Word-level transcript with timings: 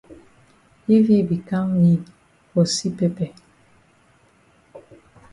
If 0.95 1.03
yi 1.13 1.19
be 1.29 1.37
kam 1.49 1.69
yi 1.81 1.93
for 2.49 2.65
see 2.75 2.91
pepper. 2.97 3.29